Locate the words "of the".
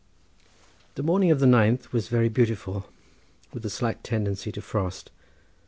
1.29-1.45